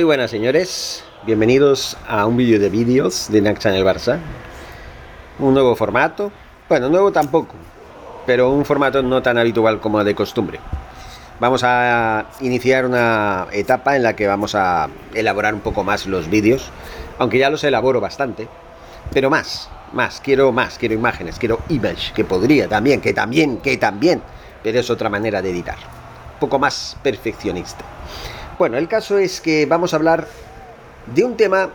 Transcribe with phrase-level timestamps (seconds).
[0.00, 4.18] Muy buenas señores, bienvenidos a un vídeo de vídeos de Nac Channel Barça.
[5.38, 6.32] Un nuevo formato,
[6.70, 7.54] bueno, nuevo tampoco,
[8.24, 10.58] pero un formato no tan habitual como de costumbre.
[11.38, 16.30] Vamos a iniciar una etapa en la que vamos a elaborar un poco más los
[16.30, 16.70] vídeos,
[17.18, 18.48] aunque ya los elaboro bastante,
[19.12, 23.76] pero más, más, quiero más, quiero imágenes, quiero image, que podría también, que también, que
[23.76, 24.22] también,
[24.62, 27.84] pero es otra manera de editar, un poco más perfeccionista.
[28.60, 30.26] Bueno, el caso es que vamos a hablar
[31.14, 31.70] de un tema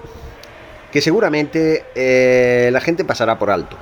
[0.92, 3.76] que seguramente eh, la gente pasará por alto.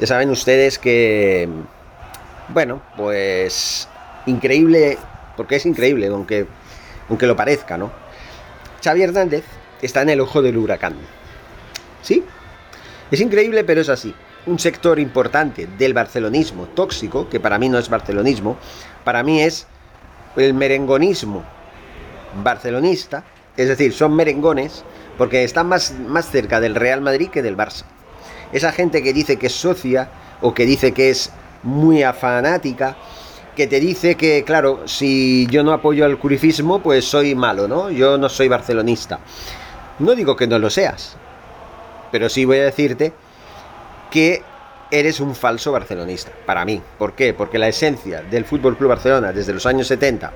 [0.00, 1.48] Ya saben ustedes que,
[2.48, 3.88] bueno, pues
[4.26, 4.98] increíble,
[5.36, 6.48] porque es increíble, aunque,
[7.08, 7.92] aunque lo parezca, ¿no?
[8.82, 9.44] Xavi Hernández
[9.80, 10.96] está en el ojo del huracán.
[12.02, 12.24] ¿Sí?
[13.12, 14.12] Es increíble, pero es así.
[14.46, 18.56] Un sector importante del barcelonismo tóxico, que para mí no es barcelonismo,
[19.04, 19.68] para mí es
[20.34, 21.44] el merengonismo
[22.42, 23.24] barcelonista,
[23.56, 24.84] es decir, son merengones
[25.18, 27.84] porque están más, más cerca del Real Madrid que del Barça.
[28.52, 30.08] Esa gente que dice que es socia
[30.40, 31.30] o que dice que es
[31.62, 32.96] muy afanática,
[33.56, 37.90] que te dice que, claro, si yo no apoyo al curifismo, pues soy malo, ¿no?
[37.90, 39.20] Yo no soy barcelonista.
[39.98, 41.16] No digo que no lo seas,
[42.10, 43.12] pero sí voy a decirte
[44.10, 44.42] que
[44.90, 46.80] eres un falso barcelonista, para mí.
[46.98, 47.32] ¿Por qué?
[47.34, 50.32] Porque la esencia del Fútbol Club Barcelona desde los años 70,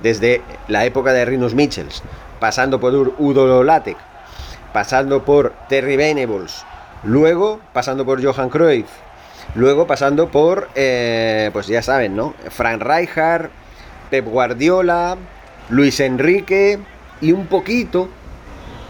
[0.00, 2.02] desde la época de Rinus Michels,
[2.40, 3.96] pasando por Udo Lattek,
[4.72, 6.64] pasando por Terry Venables,
[7.02, 8.88] luego pasando por Johan Cruyff,
[9.54, 12.34] luego pasando por, eh, pues ya saben, ¿no?
[12.50, 13.50] Frank Rijkaard,
[14.10, 15.16] Pep Guardiola,
[15.68, 16.78] Luis Enrique
[17.20, 18.08] y un poquito,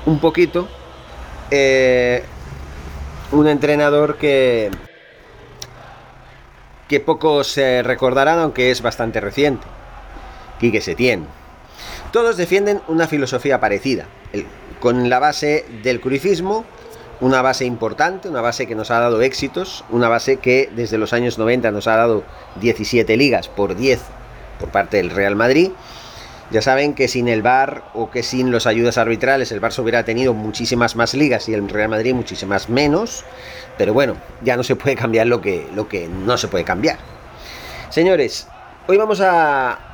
[0.07, 0.69] un poquito,
[1.51, 2.23] eh,
[3.33, 4.71] un entrenador que
[6.89, 9.67] que pocos se recordarán, aunque es bastante reciente.
[10.59, 11.27] Quique Setién.
[12.13, 14.07] Todos defienden una filosofía parecida,
[14.81, 16.65] con la base del curifismo,
[17.21, 21.13] una base importante, una base que nos ha dado éxitos, una base que desde los
[21.13, 22.25] años 90 nos ha dado
[22.61, 24.01] 17 ligas por 10
[24.61, 25.71] por parte del Real Madrid.
[26.51, 30.05] Ya saben que sin el VAR o que sin los ayudas arbitrales el Barça hubiera
[30.05, 33.25] tenido muchísimas más ligas y el Real Madrid muchísimas menos.
[33.77, 36.97] Pero bueno, ya no se puede cambiar lo que, lo que no se puede cambiar.
[37.91, 38.49] Señores,
[38.87, 39.88] hoy vamos a,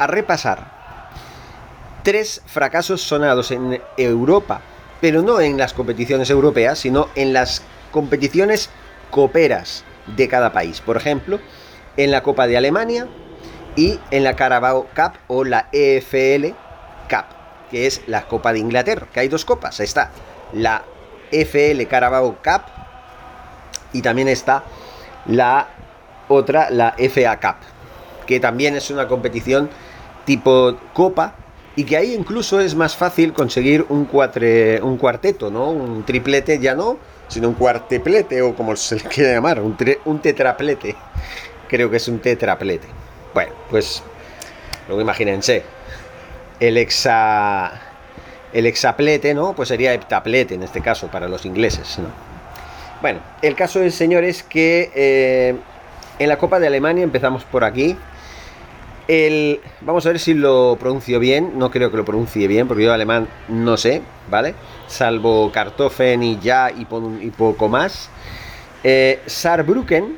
[0.00, 0.80] a repasar
[2.02, 4.62] tres fracasos sonados en Europa,
[5.00, 7.62] pero no en las competiciones europeas, sino en las
[7.92, 8.70] competiciones
[9.12, 9.84] coperas
[10.16, 10.80] de cada país.
[10.80, 11.38] Por ejemplo,
[11.96, 13.06] en la Copa de Alemania,
[13.76, 16.48] y en la Carabao Cup o la EFL
[17.08, 17.24] Cup,
[17.70, 20.10] que es la Copa de Inglaterra, que hay dos copas, está
[20.52, 20.82] la
[21.30, 22.62] EFL Carabao Cup
[23.92, 24.64] y también está
[25.26, 25.68] la
[26.28, 29.70] otra, la FA Cup, que también es una competición
[30.30, 31.34] tipo copa
[31.74, 35.70] y que ahí incluso es más fácil conseguir un, cuatre, un cuarteto, ¿no?
[35.70, 40.20] Un triplete ya no, sino un cuarteplete o como se le quiere llamar, un, un
[40.20, 40.94] tetraplete.
[41.66, 42.86] Creo que es un tetraplete.
[43.34, 44.04] Bueno, pues
[44.86, 45.64] luego imagínense,
[46.60, 47.72] el exa
[48.52, 49.52] el hexaplete, ¿no?
[49.54, 52.08] Pues sería heptaplete en este caso para los ingleses, ¿no?
[53.02, 53.98] Bueno, el caso es,
[54.44, 55.56] que eh,
[56.20, 57.96] en la Copa de Alemania empezamos por aquí.
[59.80, 61.58] Vamos a ver si lo pronuncio bien.
[61.58, 64.54] No creo que lo pronuncie bien, porque yo alemán no sé, ¿vale?
[64.86, 68.08] Salvo Kartoffen y ya y, poco más.
[68.84, 70.16] Eh, Saarbrücken,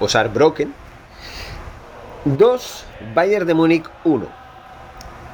[0.00, 0.72] o Saarbrücken,
[2.24, 2.84] 2,
[3.14, 4.26] Bayern de Múnich 1.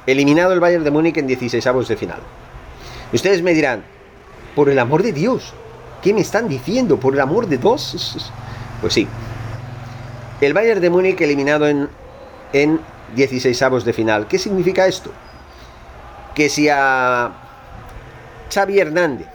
[0.07, 2.21] Eliminado el Bayern de Múnich en 16 avos de final.
[3.13, 3.83] Ustedes me dirán,
[4.55, 5.55] por el amor de Dios,
[6.03, 6.99] ¿qué me están diciendo?
[6.99, 8.31] ¿Por el amor de Dios?
[8.83, 9.07] Pues sí.
[10.41, 11.89] El Bayern de Múnich eliminado en,
[12.53, 12.81] en
[13.15, 14.27] 16 avos de final.
[14.27, 15.13] ¿Qué significa esto?
[16.35, 17.33] Que si a
[18.53, 19.29] Xavi Hernández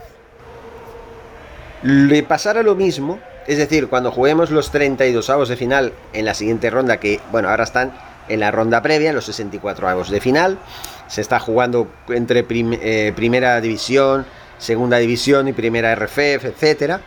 [1.82, 6.34] le pasara lo mismo, es decir, cuando juguemos los 32 avos de final en la
[6.34, 7.92] siguiente ronda, que bueno, ahora están
[8.28, 10.58] en la ronda previa, los 64 avos de final,
[11.06, 14.26] se está jugando entre eh, primera división,
[14.58, 17.00] segunda división y primera RFF, etcétera,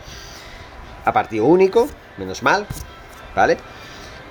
[1.04, 1.88] a partido único,
[2.18, 2.66] menos mal,
[3.36, 3.58] ¿vale?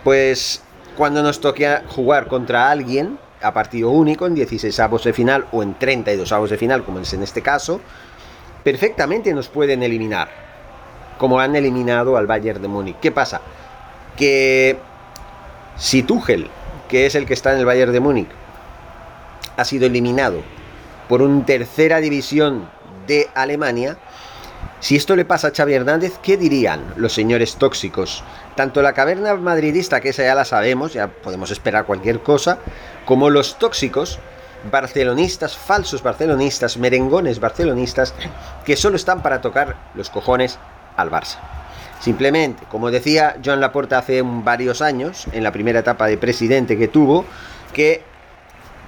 [0.03, 0.61] Pues
[0.97, 5.63] cuando nos toque jugar contra alguien a partido único en 16 avos de final o
[5.63, 7.81] en 32 avos de final, como es en este caso,
[8.63, 10.29] perfectamente nos pueden eliminar
[11.17, 12.99] como han eliminado al Bayern de Múnich.
[12.99, 13.41] ¿Qué pasa?
[14.17, 14.77] Que
[15.77, 16.49] si Tuchel,
[16.89, 18.29] que es el que está en el Bayern de Múnich,
[19.55, 20.41] ha sido eliminado
[21.07, 22.67] por una tercera división
[23.05, 23.97] de Alemania,
[24.79, 28.23] si esto le pasa a Xavi Hernández, ¿qué dirían los señores tóxicos?
[28.55, 32.59] Tanto la caverna madridista, que esa ya la sabemos, ya podemos esperar cualquier cosa,
[33.05, 34.19] como los tóxicos
[34.69, 38.13] barcelonistas, falsos barcelonistas, merengones barcelonistas,
[38.65, 40.59] que solo están para tocar los cojones
[40.97, 41.37] al Barça.
[41.99, 46.87] Simplemente, como decía Joan Laporta hace varios años, en la primera etapa de presidente que
[46.87, 47.25] tuvo,
[47.73, 48.01] que,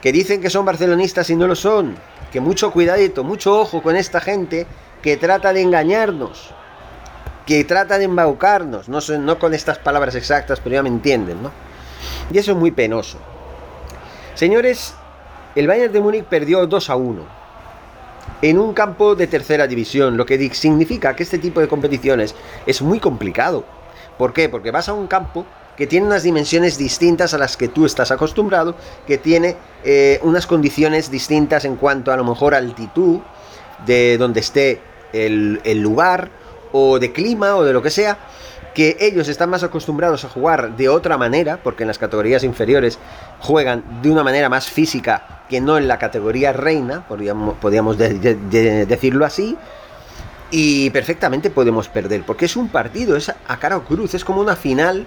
[0.02, 1.96] que dicen que son barcelonistas y no lo son.
[2.32, 4.66] Que mucho cuidadito, mucho ojo con esta gente
[5.04, 6.56] que trata de engañarnos,
[7.46, 11.52] que trata de embaucarnos, no, con estas palabras exactas, pero ya me entienden, ¿no?
[12.32, 13.18] Y eso es muy penoso.
[14.36, 14.96] Señores,
[15.56, 17.44] el Bayern de Múnich perdió 2 a 1
[18.42, 22.36] en un campo de tercera división, lo que significa que este tipo de competiciones
[22.66, 23.64] es muy complicado.
[24.18, 24.50] ¿Por qué?
[24.50, 25.46] Porque vas a un campo
[25.78, 28.76] que tiene unas dimensiones distintas a las que tú estás acostumbrado,
[29.08, 33.22] que tiene eh, unas condiciones distintas en cuanto a lo mejor altitud
[33.86, 34.82] de donde esté
[35.14, 36.30] el, el lugar,
[36.74, 38.18] o de clima, o de lo que sea,
[38.74, 43.00] que ellos están más acostumbrados a jugar de otra manera, porque en las categorías inferiores
[43.40, 49.56] juegan de una manera más física que no en la categoría reina, podríamos, decirlo así,
[50.50, 54.42] y perfectamente podemos perder, porque es un partido, es a cara o cruz, es como
[54.42, 55.06] una final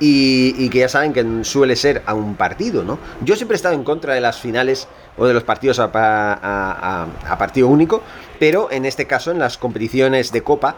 [0.00, 2.98] y, que ya saben que suele ser a un partido, ¿no?
[3.22, 4.86] Yo siempre he estado en contra de las finales
[5.16, 7.06] o de los partidos a
[7.38, 8.02] partido único,
[8.38, 10.76] pero en este caso en las competiciones de copa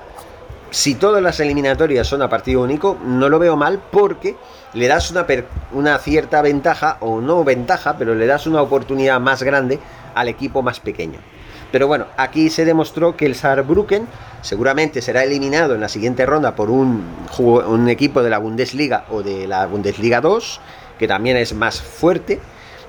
[0.71, 4.37] si todas las eliminatorias son a partido único, no lo veo mal porque
[4.75, 5.13] le das
[5.73, 9.79] una, cierta ventaja, o no ventaja, pero le das una oportunidad más grande
[10.15, 11.19] al equipo más pequeño.
[11.73, 14.07] Pero bueno, aquí se demostró que el Saarbrücken
[14.43, 17.05] seguramente será eliminado en la siguiente ronda por un,
[17.39, 20.61] un equipo de la Bundesliga o de la Bundesliga 2,
[20.99, 22.41] que también es más fuerte,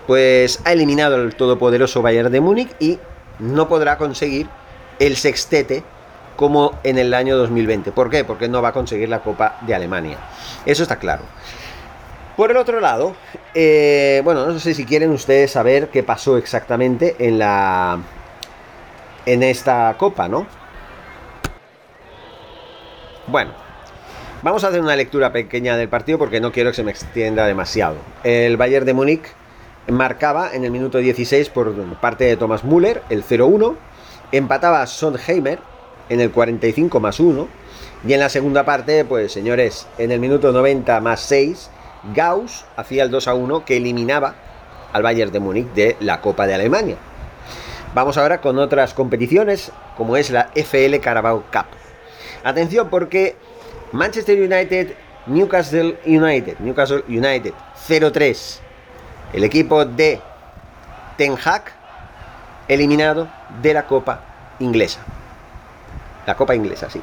[0.08, 2.98] pues ha eliminado el todopoderoso Bayern de Múnich y
[3.40, 4.48] no podrá conseguir
[5.00, 5.84] el sextete
[6.42, 7.92] como en el año 2020.
[7.92, 8.24] ¿Por qué?
[8.24, 10.18] Porque no va a conseguir la Copa de Alemania.
[10.66, 11.22] Eso está claro.
[12.36, 13.16] Por el otro lado,
[13.54, 18.00] eh, bueno, no sé si quieren ustedes saber qué pasó exactamente en la
[19.28, 20.48] en esta copa, ¿no?
[23.28, 23.52] Bueno,
[24.42, 27.46] vamos a hacer una lectura pequeña del partido porque no quiero que se me extienda
[27.46, 27.98] demasiado.
[28.24, 29.26] El Bayern de Múnich
[29.90, 33.76] marcaba en el minuto 16 por parte de Thomas Müller el 0-1,
[34.32, 35.60] empataba Sondheimer
[36.12, 37.48] en el 45 más 1.
[38.06, 41.70] Y en la segunda parte, pues señores, en el minuto 90 más 6,
[42.14, 44.36] Gauss hacía el 2 a 1 que eliminaba
[44.92, 46.98] al Bayern de Múnich de la Copa de Alemania.
[47.94, 51.68] Vamos ahora con otras competiciones, como es la FL Carabao Cup.
[52.44, 53.38] Atención porque
[53.94, 54.94] Manchester United,
[55.28, 57.54] Newcastle United, Newcastle United
[57.88, 58.60] 0-3.
[59.32, 60.20] El equipo de
[61.18, 61.64] Ten Hag
[62.68, 63.30] eliminado
[63.62, 64.22] de la Copa
[64.60, 65.00] inglesa.
[66.26, 67.02] La copa inglesa, sí.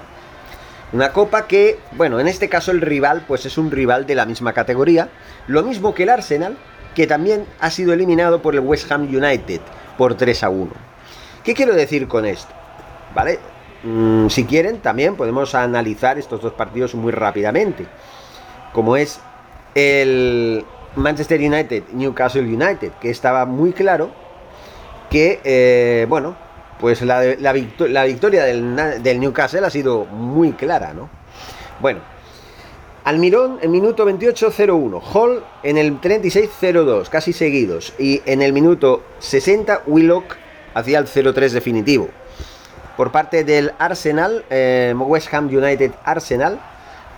[0.93, 4.25] Una copa que, bueno, en este caso el rival, pues es un rival de la
[4.25, 5.09] misma categoría.
[5.47, 6.57] Lo mismo que el Arsenal,
[6.95, 9.61] que también ha sido eliminado por el West Ham United
[9.99, 10.71] por 3 a 1.
[11.45, 12.53] ¿Qué quiero decir con esto?
[13.15, 13.39] ¿Vale?
[13.83, 17.87] Mm, si quieren, también podemos analizar estos dos partidos muy rápidamente.
[18.73, 19.21] Como es
[19.75, 20.65] el
[20.97, 24.11] Manchester United, Newcastle United, que estaba muy claro
[25.11, 26.37] que, eh, bueno,
[26.81, 31.09] pues la, victoria del, Newcastle ha sido muy clara, ¿no?
[31.81, 32.01] Bueno,
[33.05, 39.83] Almirón en minuto 28-0-1, Hall en el 36-0-2, casi seguidos, y en el minuto 60
[39.87, 40.37] Willock
[40.75, 42.09] hacía el 0-3 definitivo.
[42.97, 46.61] Por parte del Arsenal, eh, West Ham United Arsenal,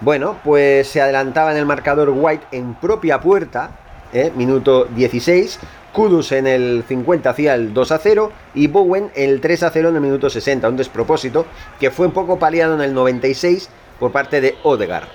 [0.01, 3.79] bueno, pues se adelantaba en el marcador White en propia puerta,
[4.13, 5.59] eh, minuto 16,
[5.93, 9.89] Kudus en el 50 hacía el 2 a 0 y Bowen el 3 a 0
[9.89, 11.47] en el minuto 60, un despropósito
[11.79, 13.69] que fue un poco paliado en el 96
[13.99, 15.09] por parte de Odegar.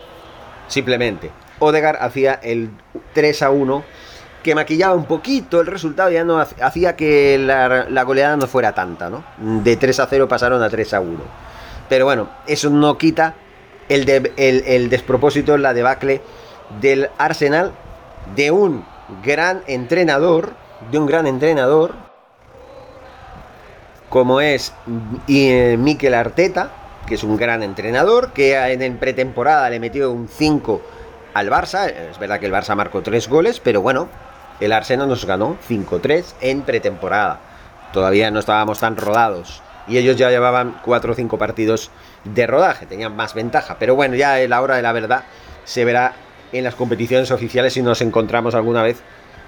[0.68, 2.70] Simplemente, Odegar hacía el
[3.14, 3.84] 3 a 1
[4.44, 9.10] que maquillaba un poquito el resultado, ya no hacía que la, goleada no fuera tanta,
[9.10, 9.24] ¿no?
[9.40, 11.20] De 3 a 0 pasaron a 3 a 1.
[11.90, 13.34] Pero bueno, eso no quita
[13.90, 16.22] el, el, el despropósito, la debacle
[16.80, 17.72] del Arsenal
[18.36, 18.86] de un
[19.24, 20.54] gran entrenador
[20.92, 21.94] de un gran entrenador
[24.10, 24.74] como es
[25.28, 26.70] eh, Mikel Arteta,
[27.06, 30.82] que es un gran entrenador, que en pretemporada le metió un 5
[31.34, 31.88] al Barça.
[31.88, 34.08] Es verdad que el Barça marcó 3 goles, pero bueno,
[34.62, 37.40] el Arsenal nos ganó 5-3 en pretemporada.
[37.92, 39.62] Todavía no estábamos tan rodados.
[39.88, 41.92] Y ellos ya llevaban 4 o 5 partidos
[42.24, 43.76] de rodaje, tenían más ventaja.
[43.80, 45.26] Pero bueno, ya la hora de la verdad
[45.66, 46.14] se verá
[46.54, 49.02] en las competiciones oficiales si nos encontramos alguna vez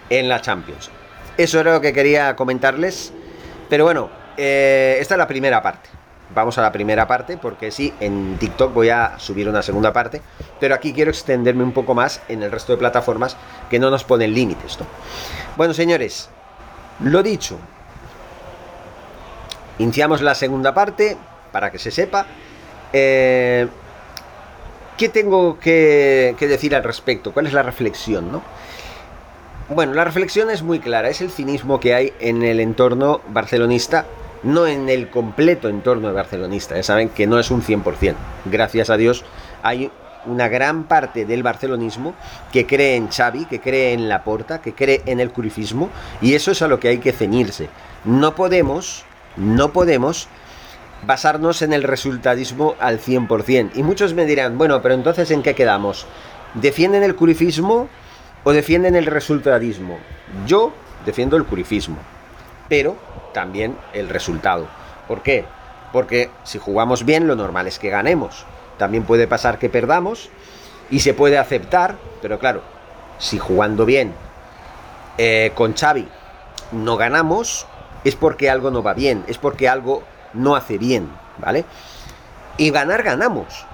[0.10, 0.91] en la Champions.
[1.38, 3.13] Eso era lo que quería comentarles.
[3.70, 5.89] Pero bueno, eh, esta es la primera parte.
[6.34, 10.22] Vamos a la primera parte porque sí, en TikTok voy a subir una segunda parte,
[10.60, 13.38] pero aquí quiero extenderme un poco más en el resto de plataformas
[13.70, 14.77] que no nos ponen límites.
[15.56, 16.29] Bueno, señores,
[17.00, 17.58] Lo dicho,
[19.77, 21.15] iniciamos la segunda parte
[21.51, 22.25] para que se sepa.
[22.91, 23.67] Eh,
[24.98, 27.32] ¿Qué tengo que, decir al respecto?
[27.32, 28.32] ¿Cuál es la reflexión?
[28.32, 28.41] ¿no?
[29.69, 34.05] Bueno, la reflexión es muy clara, es el cinismo que hay en el entorno barcelonista,
[34.43, 38.15] no en el completo entorno barcelonista, ya saben que no es un 100%.
[38.45, 39.25] Gracias a Dios
[39.63, 39.91] hay
[40.25, 42.13] una gran parte del barcelonismo
[42.53, 45.89] que cree en Xavi, que cree en Laporta, que cree en el curifismo,
[46.21, 47.67] y eso es a lo que hay que ceñirse.
[48.05, 49.03] No podemos,
[49.36, 50.29] no podemos
[51.05, 53.71] basarnos en el resultadismo al 100%.
[53.75, 56.05] Y muchos me dirán, bueno, pero entonces ¿en qué quedamos?
[56.53, 57.89] ¿Defienden el curifismo
[58.48, 59.98] o defienden el resultadismo?
[60.46, 60.72] Yo
[61.06, 61.98] defiendo el curifismo,
[62.70, 62.96] pero
[63.34, 64.70] también el resultado.
[65.06, 65.44] ¿Por qué?
[65.92, 68.46] Porque si jugamos bien, lo normal es que ganemos.
[68.77, 70.30] También puede pasar que perdamos
[70.89, 72.62] y se puede aceptar, pero claro,
[73.18, 74.13] si jugando bien
[75.18, 76.08] eh, con Xavi
[76.72, 77.68] no ganamos,
[78.06, 81.66] es porque algo no va bien, es porque algo no hace bien, ¿vale?
[82.56, 83.66] Y ganar ganamos.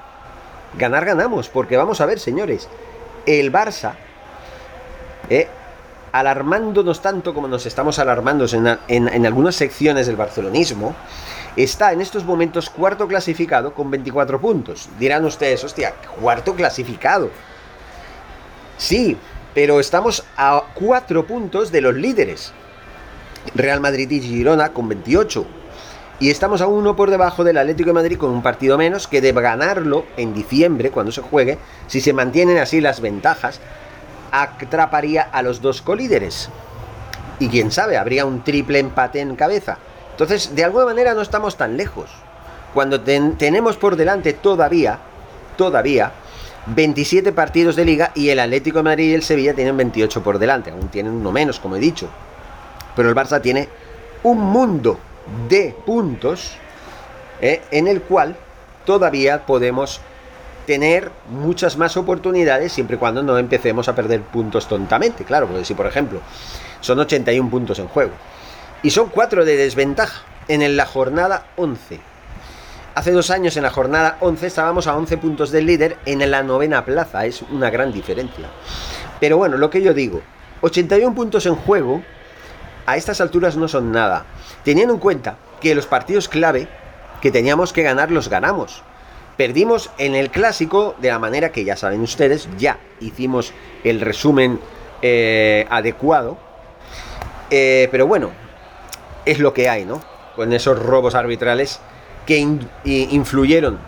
[0.79, 2.67] Ganar ganamos, porque vamos a ver, señores,
[3.27, 3.93] el Barça,
[5.29, 5.47] eh,
[6.11, 8.45] alarmándonos tanto como nos estamos alarmando
[8.87, 10.95] en, en algunas secciones del barcelonismo,
[11.55, 14.89] está en estos momentos cuarto clasificado con 24 puntos.
[14.99, 17.29] Dirán ustedes, hostia, cuarto clasificado.
[18.77, 19.17] Sí,
[19.53, 22.53] pero estamos a cuatro puntos de los líderes.
[23.55, 25.45] Real Madrid y Girona con 28
[26.19, 29.19] y estamos a uno por debajo del Atlético de Madrid con un partido menos que
[29.19, 31.57] debe ganarlo en diciembre cuando se juegue.
[31.87, 33.59] Si se mantienen así las ventajas,
[34.33, 36.49] atraparía a los dos colíderes.
[37.39, 39.77] Y quién sabe, habría un triple empate en cabeza.
[40.11, 42.09] Entonces, de alguna manera no estamos tan lejos.
[42.73, 44.99] Cuando tenemos por delante todavía,
[45.55, 46.11] todavía,
[46.65, 50.39] 27 partidos de liga y el Atlético de Madrid y el Sevilla tienen 28 por
[50.39, 50.71] delante.
[50.71, 52.09] Aún tienen uno menos, como he dicho.
[52.95, 53.69] Pero el Barça tiene
[54.23, 54.97] un mundo
[55.47, 56.53] de puntos
[57.41, 58.35] eh, en el cual
[58.85, 60.01] todavía podemos
[60.65, 65.23] tener muchas más oportunidades siempre y cuando no empecemos a perder puntos tontamente.
[65.23, 66.19] Claro, porque si por ejemplo
[66.81, 68.11] son 81 puntos en juego
[68.81, 71.99] y son 4 de desventaja en la jornada 11.
[72.95, 76.43] Hace dos años en la jornada 11 estábamos a 11 puntos del líder en la
[76.43, 78.49] novena plaza, es una gran diferencia.
[79.19, 80.21] Pero bueno, lo que yo digo,
[80.61, 82.03] 81 puntos en juego
[82.85, 84.25] a estas alturas no son nada
[84.63, 86.67] teniendo en cuenta que los partidos clave
[87.21, 88.83] que teníamos que ganar los ganamos.
[89.37, 94.59] Perdimos en el clásico de la manera que ya saben ustedes, ya hicimos el resumen
[95.01, 96.37] eh, adecuado.
[97.49, 98.31] Eh, pero bueno,
[99.25, 100.01] es lo que hay, ¿no?
[100.35, 101.79] Con esos robos arbitrales
[102.25, 102.37] que
[102.85, 103.79] influyeron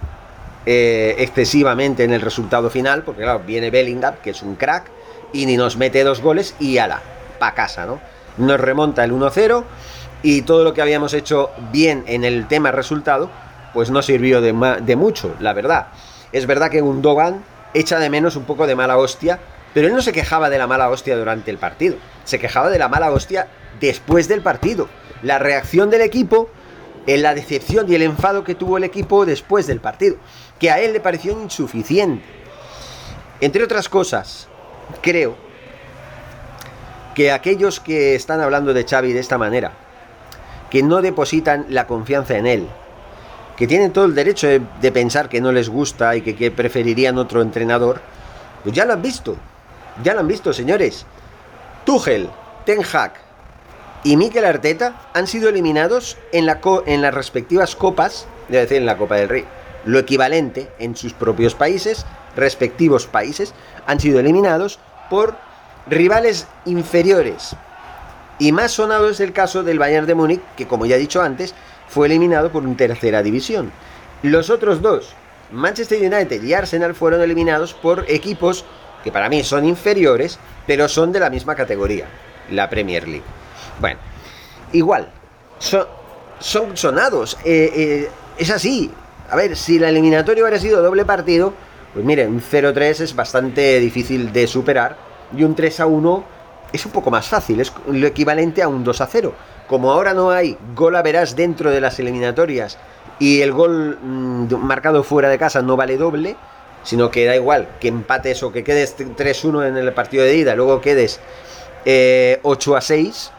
[0.66, 4.90] eh, excesivamente en el resultado final, porque claro, viene Bellingham, que es un crack,
[5.32, 7.02] y ni nos mete dos goles y ala,
[7.40, 8.00] pa' casa, ¿no?
[8.38, 9.64] Nos remonta el 1-0
[10.24, 13.30] y todo lo que habíamos hecho bien en el tema resultado,
[13.76, 14.54] pues no sirvió de,
[14.96, 15.88] mucho, la verdad.
[16.32, 19.38] Es verdad que Gundogan echa de menos un poco de mala hostia,
[19.74, 22.80] pero él no se quejaba de la mala hostia durante el partido, se quejaba de
[22.80, 23.50] la mala hostia
[23.82, 24.88] después del partido.
[25.24, 26.50] La reacción del equipo,
[27.06, 30.16] en la decepción y el enfado que tuvo el equipo después del partido,
[30.58, 32.24] que a él le pareció insuficiente.
[33.42, 34.48] Entre otras cosas,
[35.02, 35.36] creo
[37.14, 39.74] que aquellos que están hablando de Xavi de esta manera,
[40.70, 42.70] que no depositan la confianza en él,
[43.58, 47.42] que tienen todo el derecho de, pensar que no les gusta y que, preferirían otro
[47.42, 48.02] entrenador,
[48.64, 49.36] pues ya lo han visto,
[50.04, 51.06] ya lo han visto, señores.
[51.86, 52.30] Tuchel,
[52.66, 53.14] Ten Hag
[54.04, 58.86] y Mikel Arteta han sido eliminados en, la en las respectivas copas, debe decir en
[58.86, 59.46] la Copa del Rey,
[59.86, 63.54] lo equivalente en sus propios países, respectivos países,
[63.86, 65.36] han sido eliminados por
[65.88, 67.56] rivales inferiores.
[68.38, 71.22] Y más sonado es el caso del Bayern de Múnich, que como ya he dicho
[71.22, 71.54] antes,
[71.96, 73.72] fue eliminado por un tercera división.
[74.22, 75.14] Los otros dos,
[75.54, 78.66] Manchester United y Arsenal, fueron eliminados por equipos
[79.02, 80.38] que para mí son inferiores,
[80.68, 82.06] pero son de la misma categoría,
[82.52, 83.24] la Premier League.
[83.80, 83.98] Bueno,
[84.74, 85.08] igual,
[85.58, 85.88] son,
[86.40, 87.38] son sonados.
[87.46, 88.92] Eh, eh, es así.
[89.30, 91.54] A ver, si la eliminatoria hubiera sido doble partido,
[91.94, 94.98] pues miren, un 0-3 es bastante difícil de superar
[95.34, 96.24] y un 3-1
[96.76, 99.34] es un poco más fácil, es lo equivalente a un 2 a 0.
[99.68, 102.78] Como ahora no hay gol a verás dentro de las eliminatorias
[103.20, 106.36] y el gol mm, marcado fuera de casa no vale doble,
[106.84, 110.56] sino que da igual que empates o que quedes 3-1 en el partido de ida,
[110.56, 111.20] luego quedes
[111.82, 113.32] 8 eh, a 6,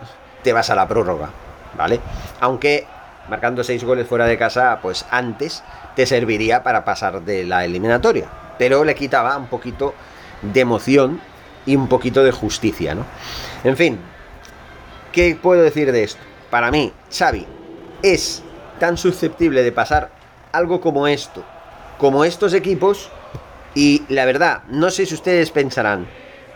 [0.42, 1.30] te vas a la prórroga,
[1.76, 2.00] ¿vale?
[2.40, 2.86] Aunque
[3.28, 5.62] marcando 6 goles fuera de casa, pues antes
[5.94, 8.28] te serviría para pasar de la eliminatoria,
[8.58, 9.94] pero le quitaba un poquito
[10.42, 11.20] de emoción
[11.66, 13.04] y un poquito de justicia, ¿no?
[13.64, 13.98] En fin,
[15.16, 16.20] ¿Qué puedo decir de esto?
[16.50, 17.46] Para mí, Xavi
[18.02, 18.42] es
[18.78, 20.10] tan susceptible de pasar
[20.52, 21.42] algo como esto,
[21.96, 23.08] como estos equipos,
[23.74, 26.06] y la verdad, no sé si ustedes pensarán,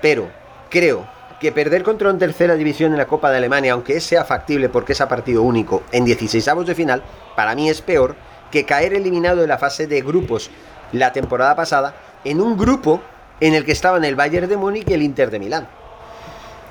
[0.03, 0.31] pero
[0.69, 1.09] creo
[1.41, 4.93] que perder contra un tercera división en la Copa de Alemania, aunque sea factible porque
[4.93, 7.03] es a partido único en 16 avos de final,
[7.37, 8.15] para mí es peor
[8.51, 10.51] que caer eliminado de la fase de grupos
[10.93, 13.01] la temporada pasada en un grupo
[13.41, 15.69] en el que estaban el Bayern de Múnich y el Inter de Milán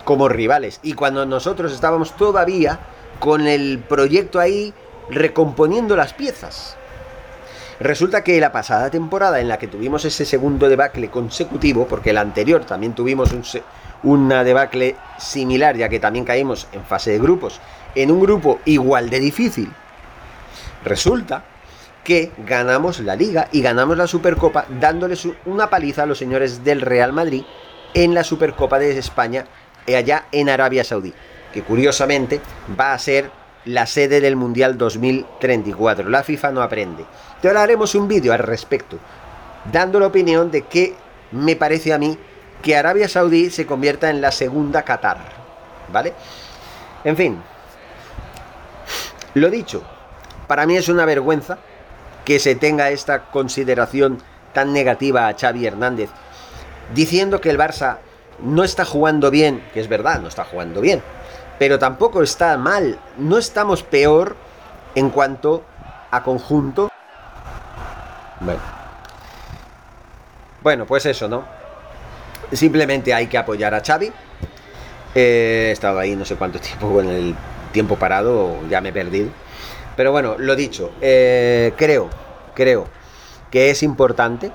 [0.10, 0.80] como rivales.
[0.82, 2.80] Y cuando nosotros estábamos todavía
[3.20, 4.74] con el proyecto ahí
[5.10, 6.78] recomponiendo las piezas.
[7.80, 12.18] Resulta que la pasada temporada en la que tuvimos ese segundo debacle consecutivo, porque el
[12.18, 13.44] anterior también tuvimos un,
[14.02, 17.62] una debacle similar, ya que también caímos en fase de grupos,
[17.94, 19.72] en un grupo igual de difícil,
[20.84, 21.44] resulta
[22.04, 26.82] que ganamos la liga y ganamos la Supercopa dándoles una paliza a los señores del
[26.82, 27.44] Real Madrid
[27.94, 29.46] en la Supercopa de España
[29.96, 31.14] allá en Arabia Saudí,
[31.54, 32.42] que curiosamente
[32.80, 33.32] va a ser
[33.66, 36.10] la sede del Mundial 2034.
[36.10, 37.06] La FIFA no aprende.
[37.42, 38.98] Te haremos un vídeo al respecto,
[39.72, 40.96] dando la opinión de que
[41.32, 42.18] me parece a mí
[42.62, 45.18] que Arabia Saudí se convierta en la segunda Qatar.
[45.92, 46.14] ¿Vale?
[47.04, 47.42] En fin.
[49.36, 49.84] Lo dicho,
[50.48, 51.60] para mí es una vergüenza
[52.26, 54.20] que se tenga esta consideración
[54.54, 56.10] tan negativa a Xavi Hernández,
[56.94, 57.98] diciendo que el Barça
[58.42, 61.02] no está jugando bien, que es verdad, no está jugando bien,
[61.58, 64.36] pero tampoco está mal, no estamos peor
[64.96, 65.64] en cuanto
[66.12, 66.90] a conjunto.
[68.40, 68.62] Bueno.
[70.62, 71.44] Bueno, pues eso, ¿no?
[72.52, 74.12] Simplemente hay que apoyar a Xavi.
[75.16, 77.36] he estado ahí no sé cuánto tiempo con el
[77.72, 79.30] tiempo parado, ya me he perdido.
[80.00, 82.08] Pero bueno, lo dicho, eh, creo,
[82.56, 82.88] creo
[83.52, 84.50] que es importante,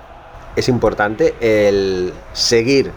[0.57, 2.91] es importante el seguir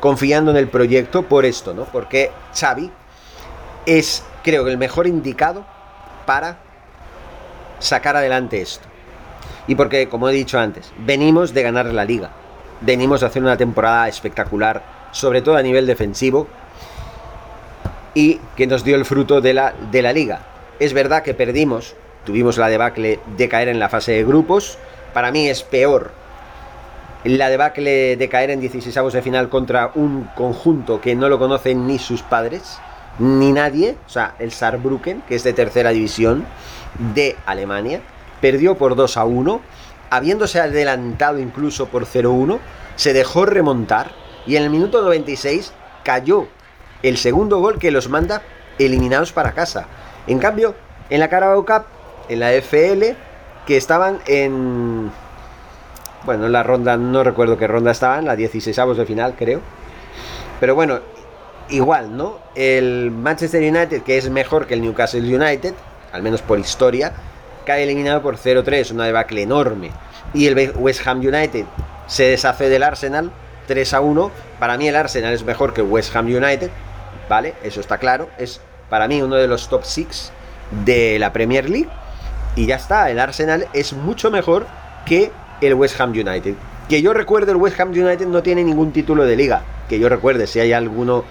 [0.00, 1.84] confiando en el proyecto por esto, ¿no?
[1.84, 2.90] Porque Xavi
[3.84, 5.66] es, creo que el mejor indicado
[6.24, 6.60] para
[7.78, 8.88] sacar adelante esto.
[9.66, 12.30] Y porque, como he dicho antes, venimos de ganar la liga.
[12.80, 16.48] Venimos de hacer una temporada espectacular, sobre todo a nivel defensivo,
[18.14, 20.53] y que nos dio el fruto de la, de la liga.
[20.78, 24.78] Es verdad que perdimos, tuvimos la debacle de caer en la fase de grupos.
[25.12, 26.12] Para mí es peor
[27.24, 31.38] la debacle de caer en 16 avos de final contra un conjunto que no lo
[31.38, 32.78] conocen ni sus padres,
[33.18, 36.44] ni nadie, o sea, el Saarbrücken, que es de tercera división
[37.14, 38.02] de Alemania,
[38.42, 39.60] perdió por 2 a 1,
[40.10, 42.58] habiéndose adelantado incluso por 0-1,
[42.96, 44.10] se dejó remontar
[44.46, 46.46] y en el minuto 96 cayó
[47.02, 48.42] el segundo gol que los manda
[48.78, 49.86] eliminados para casa.
[50.26, 50.74] En cambio,
[51.10, 51.84] en la Carabao Cup,
[52.28, 53.14] en la FL,
[53.66, 55.10] que estaban en
[56.24, 59.60] bueno, en la ronda, no recuerdo qué ronda estaban, la 16 avos de final, creo.
[60.58, 61.00] Pero bueno,
[61.68, 62.38] igual, ¿no?
[62.54, 65.74] El Manchester United, que es mejor que el Newcastle United,
[66.12, 67.12] al menos por historia,
[67.66, 69.90] cae eliminado por 0-3, una debacle enorme.
[70.32, 71.66] Y el West Ham United
[72.06, 73.30] se deshace del Arsenal
[73.66, 74.30] 3 1.
[74.58, 76.70] Para mí el Arsenal es mejor que West Ham United,
[77.28, 77.54] ¿vale?
[77.62, 78.28] Eso está claro.
[78.38, 80.32] Es para mí uno de los top 6
[80.84, 81.88] de la Premier League.
[82.56, 84.66] Y ya está, el Arsenal es mucho mejor
[85.06, 86.54] que el West Ham United.
[86.88, 89.62] Que yo recuerde, el West Ham United no tiene ningún título de liga.
[89.88, 91.24] Que yo recuerde, si hay alguno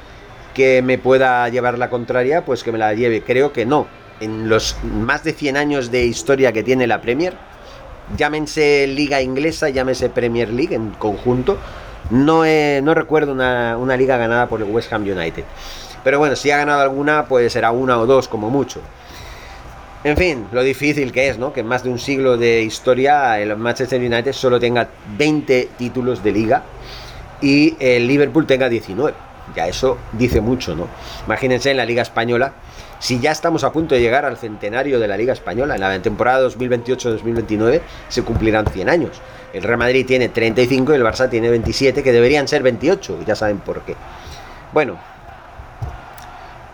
[0.53, 3.21] que me pueda llevar la contraria, pues que me la lleve.
[3.21, 3.87] Creo que no.
[4.19, 7.33] En los más de 100 años de historia que tiene la Premier,
[8.17, 11.57] llámense Liga Inglesa, llámese Premier League en conjunto,
[12.09, 12.43] no,
[12.81, 15.43] no recuerdo una liga ganada por el West Ham United.
[16.03, 18.81] Pero bueno, si ha ganado alguna, pues será una o dos como mucho.
[20.03, 21.53] En fin, lo difícil que es, ¿no?
[21.53, 26.21] Que en más de un siglo de historia el Manchester United solo tenga 20 títulos
[26.21, 26.63] de liga
[27.41, 29.13] y el Liverpool tenga 19.
[29.55, 30.87] Ya eso dice mucho, ¿no?
[31.25, 32.53] Imagínense en la Liga Española,
[32.99, 36.01] si ya estamos a punto de llegar al centenario de la Liga Española, en la
[36.01, 39.21] temporada 2028-2029 se cumplirán 100 años.
[39.53, 43.35] El Real Madrid tiene 35 y el Barça tiene 27, que deberían ser 28, ya
[43.35, 43.95] saben por qué.
[44.71, 44.97] Bueno,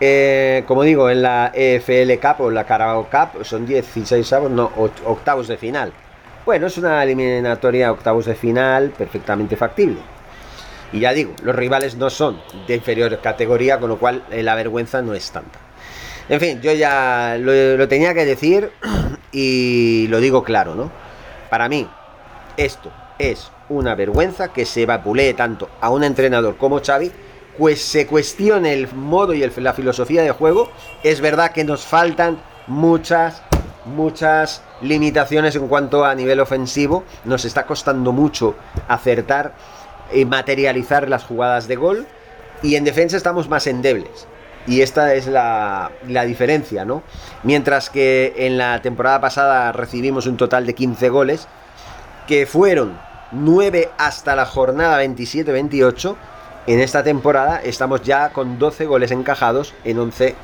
[0.00, 4.70] eh, como digo, en la EFL Cup o la Carabao Cup son 16 avos, no,
[5.04, 5.92] octavos de final.
[6.46, 9.98] Bueno, es una eliminatoria octavos de final perfectamente factible.
[10.92, 14.54] Y ya digo, los rivales no son de inferior categoría, con lo cual eh, la
[14.54, 15.58] vergüenza no es tanta.
[16.28, 18.70] En fin, yo ya lo, lo tenía que decir
[19.32, 20.90] y lo digo claro, ¿no?
[21.50, 21.86] Para mí,
[22.56, 27.12] esto es una vergüenza que se vapulee tanto a un entrenador como Xavi
[27.60, 30.70] pues se cuestione el modo y la filosofía de juego,
[31.02, 33.42] es verdad que nos faltan muchas,
[33.84, 37.04] muchas limitaciones en cuanto a nivel ofensivo.
[37.26, 38.54] Nos está costando mucho
[38.88, 39.52] acertar
[40.10, 42.06] y materializar las jugadas de gol.
[42.62, 44.26] Y en defensa estamos más endebles.
[44.66, 47.02] Y esta es la, la, diferencia, ¿no?
[47.42, 51.46] Mientras que en la temporada pasada recibimos un total de 15 goles,
[52.26, 52.98] que fueron
[53.32, 56.16] 9 hasta la jornada 27-28,
[56.72, 60.36] en esta temporada estamos ya con 12 goles encajados en 11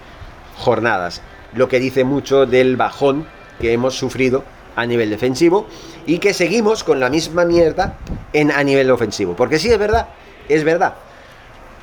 [0.59, 1.23] jornadas,
[1.55, 3.29] lo que dice mucho del bajón
[3.61, 4.43] que hemos sufrido
[4.75, 5.69] a nivel defensivo
[6.05, 7.97] y que seguimos con la misma mierda
[8.33, 9.37] en, a nivel ofensivo.
[9.37, 10.09] Porque sí, es verdad,
[10.49, 10.95] es verdad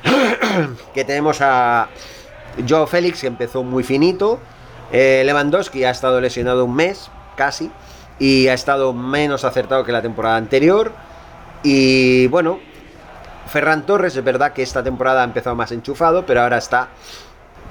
[0.94, 1.88] que tenemos a
[2.68, 4.38] Joe Félix que empezó muy finito,
[4.92, 7.70] eh, Lewandowski ha estado lesionado un mes, casi,
[8.18, 10.92] y ha estado menos acertado que la temporada anterior.
[11.62, 12.60] Y bueno,
[13.46, 16.88] Ferran Torres, es verdad que esta temporada ha empezado más enchufado, pero ahora está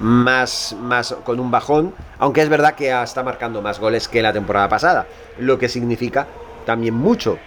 [0.00, 4.32] más, más con un bajón, aunque es verdad que está marcando más goles que la
[4.32, 5.06] temporada pasada,
[5.38, 6.26] lo que significa
[6.64, 7.38] también mucho.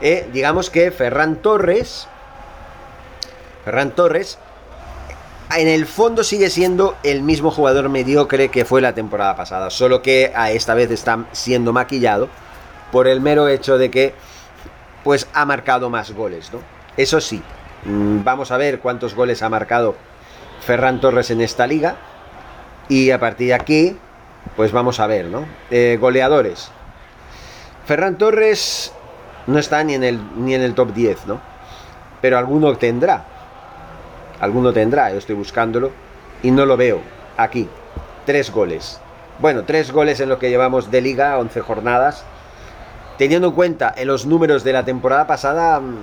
[0.00, 2.08] Eh, digamos que Ferran Torres,
[3.64, 4.38] Ferran Torres,
[5.56, 10.00] en el fondo sigue siendo el mismo jugador mediocre que fue la temporada pasada, solo
[10.00, 12.28] que a esta vez está siendo maquillado
[12.92, 14.14] por el mero hecho de que
[15.02, 16.60] pues ha marcado más goles, ¿no?
[16.96, 17.42] Eso sí,
[17.84, 19.94] vamos a ver cuántos goles ha marcado
[20.60, 21.96] Ferran Torres en esta liga.
[22.88, 23.96] Y a partir de aquí,
[24.56, 25.44] pues vamos a ver, ¿no?
[25.70, 26.70] Eh, goleadores.
[27.86, 28.92] Ferran Torres
[29.46, 31.40] no está ni en, el, ni en el top 10, ¿no?
[32.20, 33.24] Pero alguno tendrá.
[34.40, 35.90] Alguno tendrá, yo estoy buscándolo
[36.42, 37.00] y no lo veo.
[37.36, 37.68] Aquí,
[38.26, 39.00] tres goles.
[39.38, 42.24] Bueno, tres goles en lo que llevamos de liga, 11 jornadas.
[43.18, 45.96] Teniendo en cuenta en los números de la temporada pasada, mm,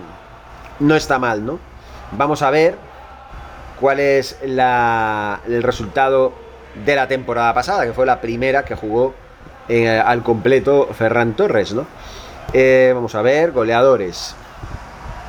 [0.80, 1.60] no está mal, ¿no?
[2.12, 2.76] Vamos a ver
[3.80, 6.34] cuál es el resultado
[6.86, 9.14] de la temporada pasada, que fue la primera que jugó
[9.68, 11.86] eh, al completo Ferran Torres, ¿no?
[12.54, 14.36] Eh, vamos a ver, goleadores.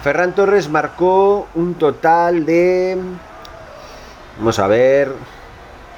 [0.03, 2.97] Ferran Torres marcó un total de...
[4.39, 5.13] Vamos a ver...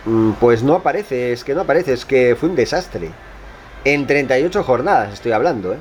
[0.06, 3.10] Mm, pues no aparece, es que no aparece, es que fue un desastre.
[3.84, 5.78] En 38 jornadas estoy hablando, ¿eh?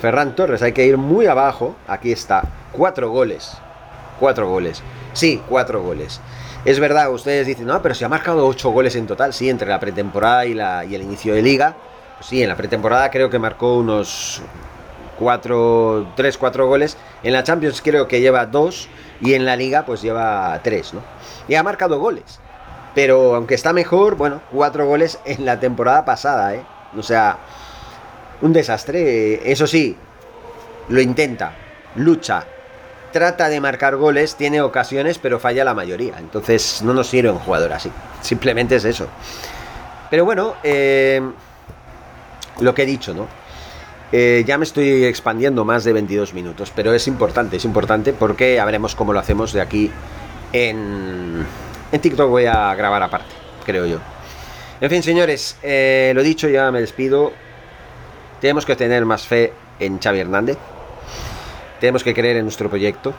[0.00, 1.76] Ferran Torres, hay que ir muy abajo.
[1.86, 3.56] Aquí está, cuatro goles.
[4.20, 4.82] Cuatro goles.
[5.12, 6.20] Sí, cuatro goles.
[6.64, 9.32] Es verdad, ustedes dicen, no, pero se ha marcado ocho goles en total.
[9.32, 11.74] Sí, entre la pretemporada y, la, y el inicio de liga.
[12.16, 14.42] Pues sí, en la pretemporada creo que marcó unos
[15.18, 16.96] cuatro, tres, cuatro goles.
[17.22, 18.88] En la Champions creo que lleva dos.
[19.20, 21.00] Y en la liga pues lleva tres, ¿no?
[21.48, 22.40] Y ha marcado goles.
[22.94, 26.62] Pero aunque está mejor, bueno, cuatro goles en la temporada pasada, ¿eh?
[26.96, 27.38] O sea,
[28.42, 29.50] un desastre.
[29.50, 29.96] Eso sí,
[30.88, 31.52] lo intenta,
[31.96, 32.44] lucha,
[33.12, 36.14] trata de marcar goles, tiene ocasiones, pero falla la mayoría.
[36.18, 37.90] Entonces no nos sirve un jugador así.
[38.20, 39.08] Simplemente es eso.
[40.10, 41.20] Pero bueno, eh,
[42.60, 43.26] lo que he dicho, ¿no?
[44.10, 48.58] Eh, ya me estoy expandiendo más de 22 minutos, pero es importante, es importante porque
[48.64, 49.90] veremos cómo lo hacemos de aquí
[50.54, 51.44] en,
[51.92, 52.30] en TikTok.
[52.30, 53.34] Voy a grabar aparte,
[53.66, 53.98] creo yo.
[54.80, 57.32] En fin, señores, eh, lo dicho, ya me despido.
[58.40, 60.58] Tenemos que tener más fe en Xavi Hernández.
[61.80, 63.12] Tenemos que creer en nuestro proyecto.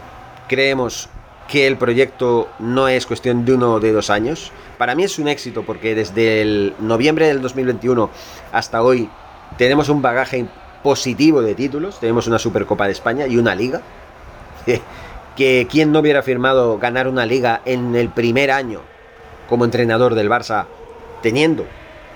[0.48, 1.10] Creemos
[1.48, 4.52] que el proyecto no es cuestión de uno o de dos años.
[4.78, 8.10] Para mí es un éxito porque desde el noviembre del 2021
[8.52, 9.10] hasta hoy
[9.58, 10.46] tenemos un bagaje
[10.84, 12.00] positivo de títulos.
[12.00, 13.82] Tenemos una Supercopa de España y una liga.
[15.36, 18.82] que quien no hubiera firmado ganar una liga en el primer año
[19.48, 20.66] como entrenador del Barça,
[21.22, 21.66] teniendo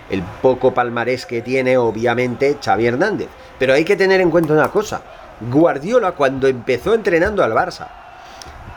[0.09, 3.27] el poco palmarés que tiene obviamente Xavi Hernández.
[3.59, 5.01] Pero hay que tener en cuenta una cosa.
[5.51, 7.87] Guardiola cuando empezó entrenando al Barça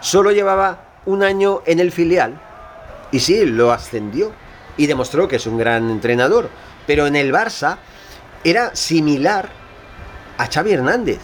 [0.01, 2.41] solo llevaba un año en el filial
[3.11, 4.33] y sí, lo ascendió
[4.77, 6.49] y demostró que es un gran entrenador.
[6.87, 7.79] Pero en el Barça
[8.45, 9.49] era similar
[10.39, 11.19] a Xavi Hernández.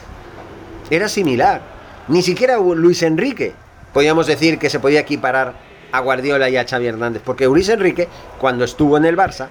[0.91, 1.61] Era similar.
[2.09, 3.55] Ni siquiera Luis Enrique
[3.93, 5.55] podíamos decir que se podía equiparar
[5.93, 7.23] a Guardiola y a Xavi Hernández.
[7.25, 9.49] Porque Luis Enrique, cuando estuvo en el Barça,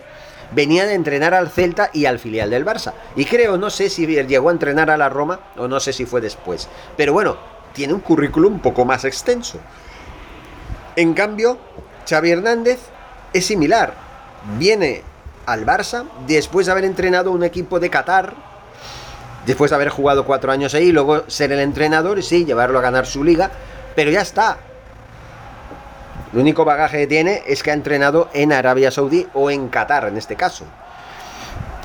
[0.51, 2.93] venía de entrenar al Celta y al filial del Barça.
[3.15, 6.05] Y creo, no sé si llegó a entrenar a la Roma o no sé si
[6.05, 6.67] fue después.
[6.97, 7.37] Pero bueno,
[7.73, 9.59] tiene un currículum un poco más extenso.
[10.95, 11.57] En cambio,
[12.09, 12.79] Xavi Hernández
[13.33, 13.93] es similar.
[14.57, 15.03] Viene
[15.45, 18.33] al Barça después de haber entrenado un equipo de Qatar,
[19.45, 22.81] después de haber jugado cuatro años ahí, luego ser el entrenador y sí, llevarlo a
[22.81, 23.51] ganar su liga,
[23.95, 24.57] pero ya está.
[26.33, 30.07] El único bagaje que tiene es que ha entrenado en Arabia Saudí o en Qatar
[30.07, 30.65] en este caso.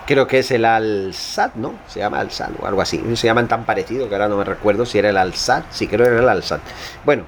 [0.06, 1.74] Creo que es el Al-Sad, ¿no?
[1.88, 3.02] Se llama Al-Sad o algo así.
[3.16, 5.64] Se llaman tan parecido que ahora no me recuerdo si era el Al-Sad.
[5.70, 6.60] Sí, creo que era el Al-Sad.
[7.04, 7.24] Bueno,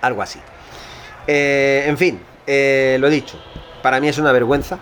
[0.00, 0.40] algo así.
[1.28, 3.40] Eh, en fin, eh, lo dicho.
[3.80, 4.78] Para mí es una vergüenza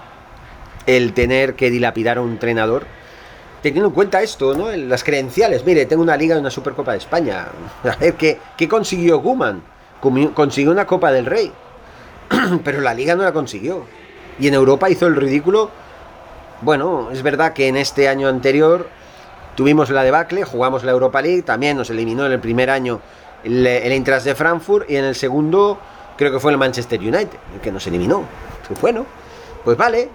[0.87, 2.87] el tener que dilapidar a un entrenador
[3.63, 4.71] teniendo en cuenta esto, ¿no?
[4.71, 5.67] Las credenciales.
[5.67, 7.49] Mire, tengo una liga y una Supercopa de España.
[7.85, 9.63] A ver, ¿qué, qué consiguió Guman?
[10.35, 11.53] Consiguió una Copa del Rey.
[12.65, 13.85] pero la liga no la consiguió.
[14.39, 15.71] Y en Europa hizo el ridículo.
[16.61, 18.89] Bueno, es verdad que en este año anterior
[19.55, 23.01] tuvimos la debacle, jugamos la Europa League, también nos eliminó en el primer año
[23.45, 25.79] el, Eintracht de Frankfurt y en el segundo
[26.17, 28.25] creo que fue el Manchester United, el que nos eliminó.
[28.81, 29.07] Bueno,
[29.65, 30.09] pues vale.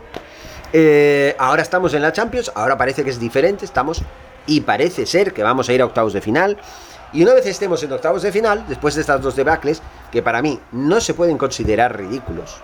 [0.73, 4.03] Eh, ahora estamos en la Champions, ahora parece que es diferente, estamos
[4.47, 6.57] y parece ser que vamos a ir a octavos de final.
[7.13, 10.41] Y una vez estemos en octavos de final, después de estas dos debacles, que para
[10.41, 12.57] mí no se pueden considerar ridículos,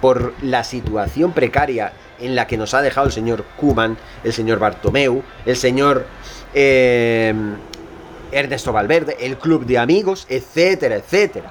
[0.00, 4.60] por la situación precaria en la que nos ha dejado el señor Kuman, el señor
[4.60, 6.06] Bartomeu, el señor
[6.54, 7.34] eh,
[8.30, 11.50] Ernesto Valverde, el club de amigos, etcétera, etcétera.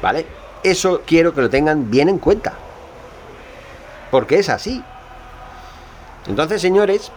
[0.00, 0.26] ¿Vale?
[0.62, 2.54] Eso quiero que lo tengan bien en cuenta.
[4.10, 4.82] Porque es así.
[6.26, 7.10] Entonces, señores,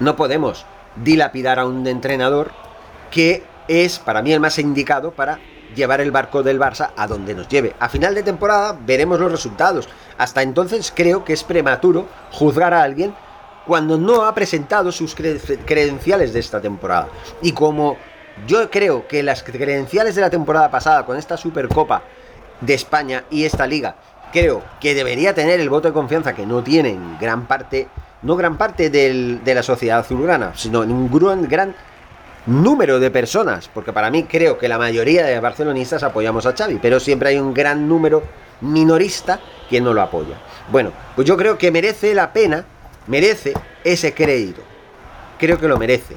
[0.00, 2.52] no podemos dilapidar a un entrenador
[3.10, 5.38] que es para mí el más indicado para
[5.74, 7.74] llevar el barco del Barça a donde nos lleve.
[7.78, 9.88] A final de temporada veremos los resultados.
[10.18, 13.14] Hasta entonces creo que es prematuro juzgar a alguien
[13.66, 17.08] cuando no ha presentado sus credenciales de esta temporada.
[17.40, 17.96] Y como
[18.46, 22.02] yo creo que las credenciales de la temporada pasada con esta Supercopa
[22.60, 23.96] de España y esta liga,
[24.32, 27.88] creo que debería tener el voto de confianza que no tienen gran parte
[28.22, 31.74] no gran parte de la sociedad azulgrana, sino un gran, gran
[32.46, 36.78] número de personas, porque para mí creo que la mayoría de barcelonistas apoyamos a Xavi,
[36.80, 38.22] pero siempre hay un gran número
[38.60, 40.36] minorista que no lo apoya.
[40.70, 42.64] Bueno, pues yo creo que merece la pena,
[43.06, 43.54] merece
[43.84, 44.62] ese crédito.
[45.38, 46.16] Creo que lo merece.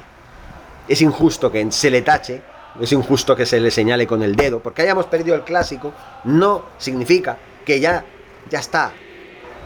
[0.88, 2.42] Es injusto que se le tache,
[2.80, 5.92] es injusto que se le señale con el dedo, porque hayamos perdido el clásico,
[6.24, 8.04] no significa que ya,
[8.48, 8.92] ya está.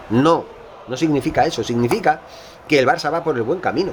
[0.08, 0.46] No,
[0.90, 2.20] no significa eso, significa
[2.68, 3.92] que el Barça va por el buen camino.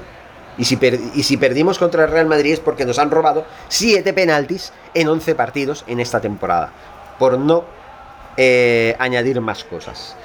[0.58, 0.78] Y si,
[1.14, 5.08] y si perdimos contra el Real Madrid es porque nos han robado 7 penaltis en
[5.08, 6.72] 11 partidos en esta temporada.
[7.18, 7.64] Por no
[8.36, 10.16] eh, añadir más cosas.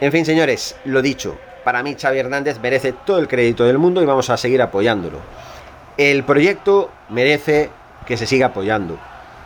[0.00, 4.02] En fin, señores, lo dicho, para mí Xavi Hernández merece todo el crédito del mundo
[4.02, 5.18] y vamos a seguir apoyándolo.
[5.96, 7.70] El proyecto merece
[8.04, 8.98] que se siga apoyando.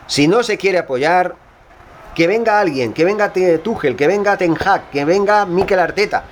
[0.07, 1.35] Si no se quiere apoyar,
[2.15, 4.57] que venga alguien, que venga Tuchel, que venga Ten
[4.91, 6.23] que venga Mikel Arteta,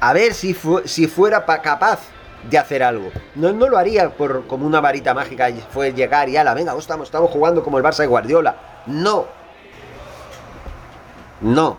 [0.00, 2.00] a ver si, si fuera capaz
[2.48, 3.10] de hacer algo.
[3.34, 7.08] No, no lo haría por como una varita mágica fue llegar y ala, venga, estamos,
[7.08, 8.56] estamos jugando como el Barça de Guardiola.
[8.86, 9.26] No.
[11.40, 11.78] No.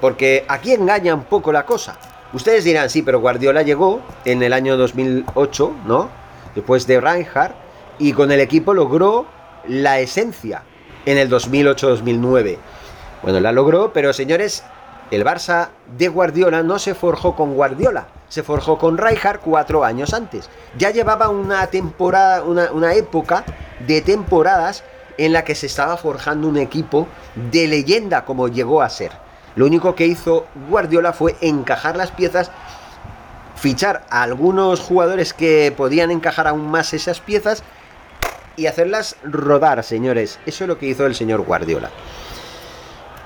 [0.00, 1.98] Porque aquí engaña un poco la cosa.
[2.32, 6.08] Ustedes dirán, sí, pero Guardiola llegó en el año 2008, ¿no?
[6.54, 7.54] Después de Reinhardt,
[7.98, 9.26] y con el equipo logró
[9.66, 10.62] la esencia
[11.06, 12.58] en el 2008-2009.
[13.22, 14.64] Bueno, la logró, pero señores,
[15.10, 20.14] el Barça de Guardiola no se forjó con Guardiola, se forjó con Rijkaard cuatro años
[20.14, 20.48] antes.
[20.78, 23.44] Ya llevaba una temporada, una, una época
[23.86, 24.84] de temporadas
[25.18, 27.06] en la que se estaba forjando un equipo
[27.50, 29.12] de leyenda como llegó a ser.
[29.56, 32.50] Lo único que hizo Guardiola fue encajar las piezas,
[33.56, 37.62] fichar a algunos jugadores que podían encajar aún más esas piezas
[38.60, 40.38] y hacerlas rodar, señores.
[40.44, 41.90] Eso es lo que hizo el señor Guardiola.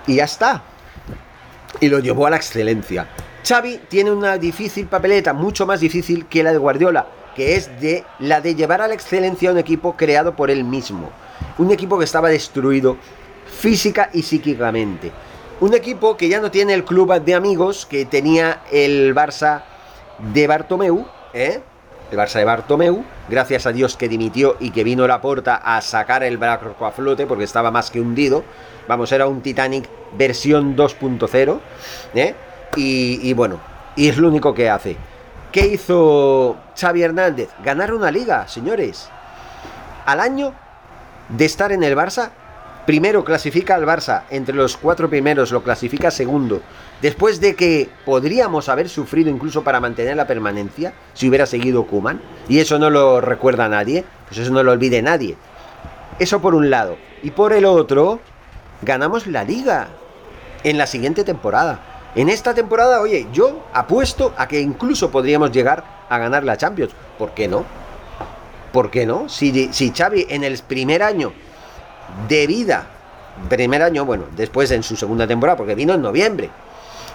[0.06, 0.62] Y ya está.
[1.80, 3.08] Y lo llevó a la excelencia.
[3.44, 8.04] Xavi tiene una difícil papeleta, mucho más difícil que la de Guardiola, que es de
[8.20, 11.10] la de llevar a la excelencia un equipo creado por él mismo.
[11.58, 12.96] Un equipo que estaba destruido
[13.44, 15.10] física y psíquicamente.
[15.60, 19.64] Un equipo que ya no tiene el club de amigos que tenía el Barça
[20.32, 21.60] de Bartomeu, ¿eh?
[22.10, 25.80] El Barça de Bartomeu, gracias a Dios que dimitió y que vino la porta a
[25.80, 28.44] sacar el barco a flote porque estaba más que hundido.
[28.88, 31.60] Vamos, era un Titanic versión 2.0,
[32.14, 32.34] ¿eh?
[32.76, 33.58] y, y bueno,
[33.96, 34.96] y es lo único que hace.
[35.50, 37.48] ¿Qué hizo Xavi Hernández?
[37.64, 39.08] Ganar una liga, señores.
[40.04, 40.52] Al año
[41.28, 42.30] de estar en el Barça,
[42.86, 46.60] primero clasifica al Barça, entre los cuatro primeros lo clasifica segundo,
[47.02, 52.20] después de que podríamos haber sufrido incluso para mantener la permanencia, si hubiera seguido Kuman,
[52.48, 55.36] y eso no lo recuerda nadie, pues eso no lo olvide nadie.
[56.18, 56.96] Eso por un lado.
[57.22, 58.20] Y por el otro,
[58.82, 59.88] ganamos la liga
[60.62, 61.80] en la siguiente temporada.
[62.14, 66.92] En esta temporada, oye, yo apuesto a que incluso podríamos llegar a ganar la Champions.
[67.18, 67.64] ¿Por qué no?
[68.72, 69.28] ¿Por qué no?
[69.28, 71.32] Si, si Xavi en el primer año
[72.28, 72.86] de vida.
[73.48, 76.50] Primer año, bueno, después en su segunda temporada, porque vino en noviembre.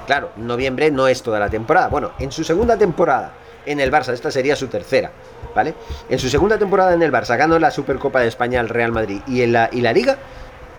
[0.09, 1.87] Claro, noviembre no es toda la temporada.
[1.87, 3.31] Bueno, en su segunda temporada
[3.63, 5.11] en el Barça, esta sería su tercera,
[5.53, 5.75] ¿vale?
[6.09, 9.21] En su segunda temporada en el Barça ganó la Supercopa de España al Real Madrid
[9.27, 10.17] y en la, y la Liga,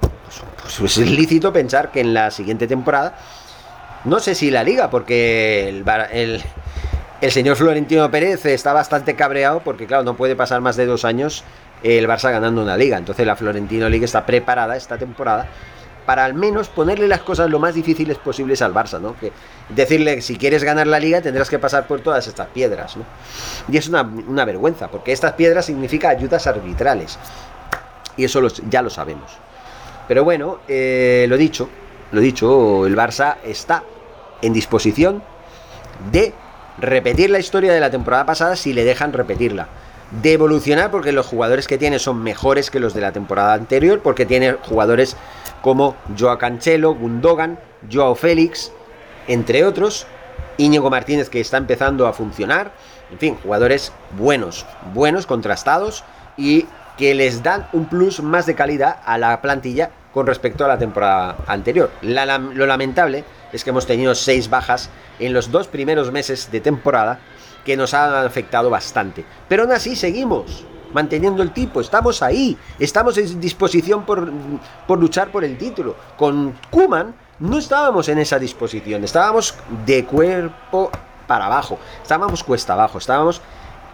[0.00, 3.18] pues, pues, es lícito pensar que en la siguiente temporada,
[4.04, 6.42] no sé si la Liga, porque el,
[7.20, 11.04] el, señor Florentino Pérez está bastante cabreado porque, claro, no puede pasar más de dos
[11.04, 11.44] años
[11.84, 12.98] el Barça ganando una liga.
[12.98, 15.46] Entonces la Florentino League está preparada esta temporada
[16.10, 19.14] para al menos ponerle las cosas lo más difíciles posibles al Barça, ¿no?
[19.16, 19.30] Que
[19.68, 23.04] decirle, si quieres ganar la liga tendrás que pasar por todas estas piedras, ¿no?
[23.68, 24.02] Y es una,
[24.44, 27.16] vergüenza, porque estas piedras significan ayudas arbitrales.
[28.16, 29.38] Y eso ya lo sabemos.
[30.08, 31.68] Pero bueno, eh, lo dicho,
[32.10, 33.84] lo dicho, el Barça está
[34.42, 35.22] en disposición
[36.10, 36.34] de
[36.78, 39.68] repetir la historia de la temporada pasada si le dejan repetirla
[40.10, 44.00] de evolucionar porque los jugadores que tiene son mejores que los de la temporada anterior,
[44.00, 45.16] porque tiene jugadores
[45.62, 47.58] como Joao Cancelo, Gundogan,
[47.90, 48.72] Joao Félix,
[49.28, 50.06] entre otros,
[50.58, 52.72] Íñigo Martínez que está empezando a funcionar,
[53.10, 56.04] en fin, jugadores buenos, buenos, contrastados
[56.36, 60.68] y que les dan un plus más de calidad a la plantilla con respecto a
[60.68, 61.90] la temporada anterior.
[62.02, 67.20] lo lamentable es que hemos tenido seis bajas en los dos primeros meses de temporada
[67.64, 69.24] que nos han afectado bastante.
[69.48, 74.30] Pero aún así seguimos manteniendo el tipo, estamos ahí, estamos en disposición por,
[74.86, 75.94] por luchar por el título.
[76.16, 79.54] Con Kuman no estábamos en esa disposición, estábamos
[79.86, 80.90] de cuerpo
[81.26, 83.40] para abajo, estábamos cuesta abajo, estábamos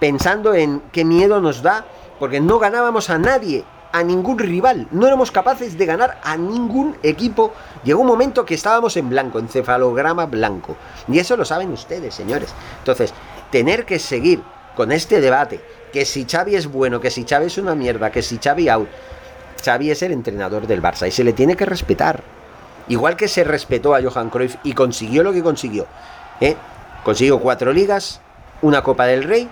[0.00, 1.84] pensando en qué miedo nos da,
[2.18, 6.96] porque no ganábamos a nadie, a ningún rival, no éramos capaces de ganar a ningún
[7.02, 7.52] equipo.
[7.84, 10.76] Llegó un momento que estábamos en blanco, encefalograma blanco.
[11.08, 12.52] Y eso lo saben ustedes, señores.
[12.78, 13.14] Entonces,
[13.50, 14.42] tener que seguir
[14.74, 15.60] con este debate,
[15.92, 18.88] que si Xavi es bueno, que si Xavi es una mierda, que si Xavi out,
[19.64, 22.22] Xavi es el entrenador del Barça y se le tiene que respetar.
[22.88, 25.86] Igual que se respetó a Johan Cruyff y consiguió lo que consiguió.
[26.40, 26.56] ¿eh?
[27.02, 28.20] Consiguió cuatro ligas,
[28.62, 29.48] una Copa del Rey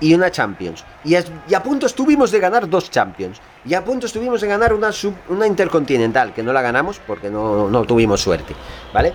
[0.00, 0.84] y una Champions.
[1.04, 3.40] Y a, punto estuvimos de ganar dos Champions.
[3.66, 4.90] Y a punto estuvimos de ganar una,
[5.28, 8.54] una Intercontinental, que no la ganamos porque no, no tuvimos suerte.
[8.94, 9.12] ¿Vale?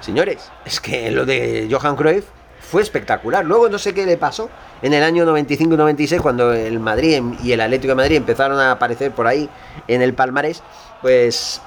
[0.00, 2.24] Señores, es que lo de Johan Cruyff
[2.70, 3.44] fue espectacular.
[3.44, 4.50] Luego no sé qué le pasó
[4.82, 9.12] en el año 95-96 cuando el Madrid y el Atlético de Madrid empezaron a aparecer
[9.12, 9.48] por ahí
[9.88, 10.62] en el palmarés,
[11.00, 11.62] pues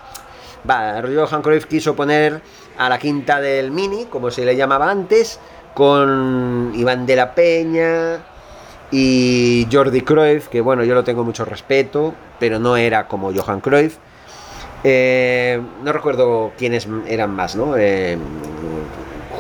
[0.69, 1.01] va,
[1.41, 2.41] Cruyff quiso poner
[2.77, 5.39] a la quinta del Mini, como se le llamaba antes,
[5.73, 8.19] con Iván de la Peña
[8.91, 13.61] y Jordi Cruyff, que bueno, yo lo tengo mucho respeto, pero no era como Johan
[13.61, 13.97] Cruyff.
[14.83, 17.75] Eh, no recuerdo quiénes eran más, ¿no?
[17.77, 18.17] Eh,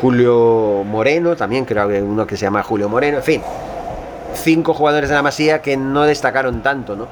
[0.01, 3.41] Julio Moreno, también creo que uno que se llama Julio Moreno, en fin,
[4.33, 7.07] cinco jugadores de la Masía que no destacaron tanto, ¿no?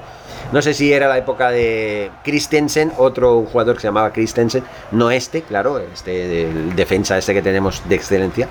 [0.51, 5.11] No sé si era la época de Christensen, otro jugador que se llamaba Christensen, no
[5.11, 8.47] este, claro, este defensa este que tenemos de excelencia,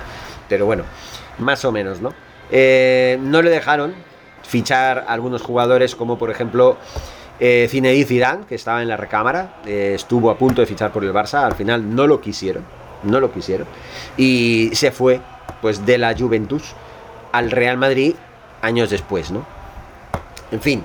[0.47, 0.83] pero bueno,
[1.39, 2.13] más o menos, ¿no?
[2.49, 3.93] Eh, no le dejaron
[4.43, 6.77] fichar algunos jugadores como por ejemplo
[7.41, 11.11] eh, Zidane, que estaba en la recámara, eh, estuvo a punto de fichar por el
[11.11, 13.67] Barça, al final no lo quisieron no lo quisieron.
[14.17, 15.21] Y se fue
[15.61, 16.73] pues de la Juventus
[17.31, 18.15] al Real Madrid
[18.61, 19.45] años después, ¿no?
[20.51, 20.83] En fin,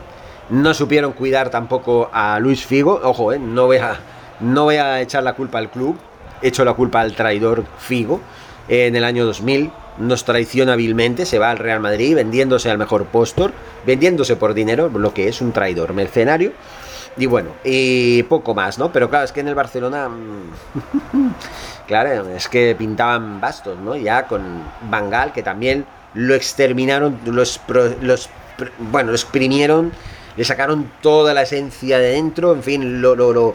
[0.51, 3.01] no supieron cuidar tampoco a Luis Figo.
[3.03, 3.39] Ojo, ¿eh?
[3.39, 3.99] no, voy a,
[4.41, 5.97] no a echar la culpa al club,
[6.43, 8.21] echo la culpa al traidor Figo.
[8.69, 13.07] En el año 2000 nos traiciona hábilmente, se va al Real Madrid vendiéndose al mejor
[13.07, 13.53] postor,
[13.87, 16.53] vendiéndose por dinero, lo que es un traidor mercenario.
[17.17, 18.93] Y bueno, y poco más, ¿no?
[18.93, 20.09] Pero claro, es que en el Barcelona...
[20.09, 21.31] Mm,
[21.87, 23.97] claro, es que pintaban bastos, ¿no?
[23.97, 24.43] Ya con
[24.91, 27.61] Bangal, que también lo exterminaron, los,
[28.01, 28.29] los
[28.79, 29.93] bueno, lo exprimieron,
[30.37, 33.55] le sacaron toda la esencia de dentro, en fin, lo, lo, lo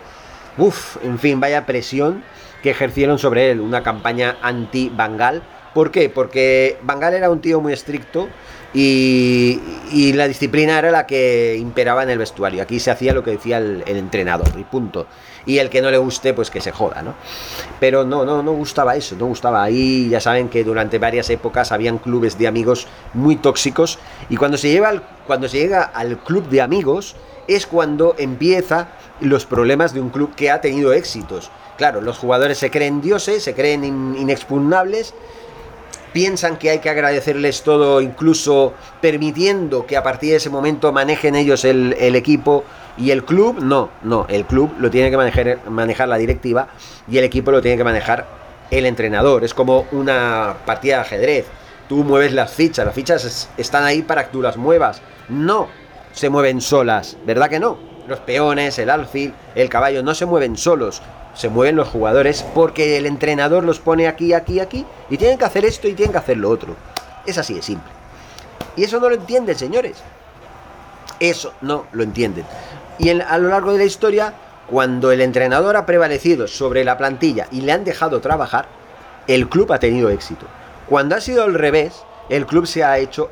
[0.58, 2.24] uff, en fin, vaya presión
[2.62, 5.41] que ejercieron sobre él, una campaña anti-Bangal.
[5.74, 6.10] ¿Por qué?
[6.10, 8.28] Porque Bangal era un tío muy estricto
[8.73, 12.62] y, la disciplina era la que imperaba en el vestuario.
[12.62, 15.08] Aquí se hacía lo que decía el, entrenador y punto.
[15.45, 17.15] Y el que no le guste, pues que se joda, ¿no?
[17.79, 19.63] Pero no, no, no gustaba eso, no gustaba.
[19.63, 23.97] Ahí ya saben que durante varias épocas habían clubes de amigos muy tóxicos
[24.29, 27.15] y cuando se, lleva cuando llega al club de amigos
[27.47, 28.89] es cuando empieza
[29.21, 31.49] los problemas de un club que ha tenido éxitos.
[31.78, 35.13] Claro, los jugadores se creen dioses, se creen inexpugnables
[36.14, 41.36] piensan que hay que agradecerles todo, incluso permitiendo que a partir de ese momento manejen
[41.36, 42.64] ellos el, equipo
[42.97, 46.68] y el club, no, no, el club lo tiene que manejar, manejar la directiva
[47.10, 48.28] y el equipo lo tiene que manejar
[48.72, 49.43] el entrenador.
[49.43, 51.45] Es como una partida de ajedrez.
[51.88, 55.01] Tú mueves las fichas, las fichas están ahí para que tú las muevas.
[55.28, 55.68] No
[56.12, 57.78] se mueven solas, ¿verdad que no?
[58.07, 61.01] Los peones, el alfil, el caballo no se mueven solos
[61.39, 65.45] se mueven los jugadores porque el entrenador los pone aquí, aquí, aquí y tienen que
[65.45, 66.75] hacer esto y tienen que hacer lo otro.
[67.25, 67.89] Es así de simple.
[68.75, 70.03] Y eso no lo entienden, señores.
[71.17, 72.43] Eso no lo entienden.
[72.97, 74.33] Y a lo largo de la historia,
[74.69, 78.65] cuando el entrenador ha prevalecido sobre la plantilla y le han dejado trabajar,
[79.25, 80.45] el club ha tenido éxito.
[80.89, 83.31] Cuando ha sido al revés, el club se ha hecho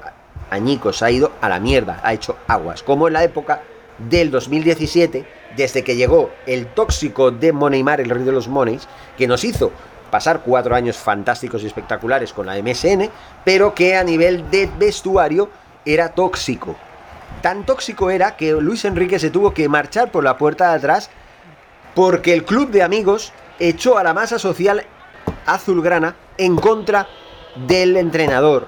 [0.50, 3.64] añicos, ha ido a la mierda, ha hecho aguas, como en la época
[3.98, 5.26] del 2017,
[5.58, 8.88] desde que llegó el tóxico de Moneymar, el rey de los moneys,
[9.18, 9.72] que nos hizo
[10.12, 13.10] pasar cuatro años fantásticos y espectaculares con la MSN,
[13.44, 15.50] pero que a nivel de vestuario
[15.84, 16.76] era tóxico.
[17.42, 21.10] Tan tóxico era que Luis Enrique se tuvo que marchar por la puerta de atrás
[21.94, 24.86] porque el club de amigos echó a la masa social
[25.46, 27.08] azulgrana en contra
[27.68, 28.68] del entrenador.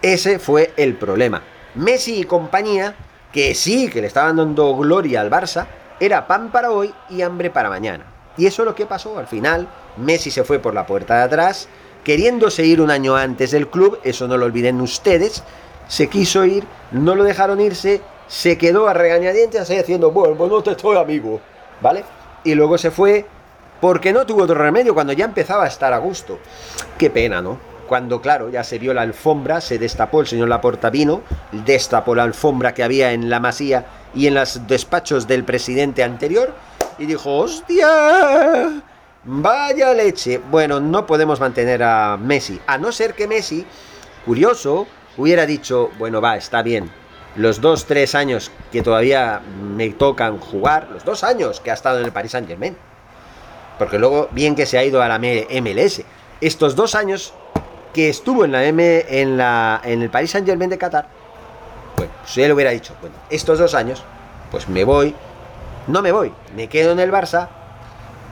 [0.00, 1.42] Ese fue el problema.
[1.74, 2.94] Messi y compañía,
[3.34, 5.66] que sí, que le estaban dando gloria al Barça,
[5.98, 8.04] era pan para hoy y hambre para mañana.
[8.36, 9.66] Y eso es lo que pasó al final.
[9.96, 11.68] Messi se fue por la puerta de atrás,
[12.04, 15.42] queriéndose ir un año antes del club, eso no lo olviden ustedes,
[15.88, 20.48] se quiso ir, no lo dejaron irse, se quedó a regañadientes así diciendo, bueno, pues
[20.48, 21.40] no te estoy amigo,
[21.80, 22.04] ¿vale?
[22.44, 23.26] Y luego se fue
[23.80, 26.38] porque no tuvo otro remedio cuando ya empezaba a estar a gusto.
[26.96, 27.73] Qué pena, ¿no?
[27.86, 31.22] Cuando, claro, ya se vio la alfombra, se destapó el señor Laporta vino,
[31.52, 36.54] destapó la alfombra que había en la masía y en los despachos del presidente anterior
[36.98, 38.82] y dijo, ¡hostia!
[39.24, 40.38] Vaya leche.
[40.50, 43.64] Bueno, no podemos mantener a Messi, a no ser que Messi,
[44.24, 46.90] curioso, hubiera dicho, bueno, va, está bien,
[47.36, 51.98] los dos, tres años que todavía me tocan jugar, los dos años que ha estado
[51.98, 52.76] en el Paris Saint Germain,
[53.78, 56.02] porque luego bien que se ha ido a la MLS,
[56.40, 57.32] estos dos años
[57.94, 61.06] que estuvo en la M, en la en el Paris Saint Germain de Qatar,
[61.96, 64.02] bueno, si él hubiera dicho, bueno, estos dos años,
[64.50, 65.14] pues me voy,
[65.86, 67.48] no me voy, me quedo en el Barça,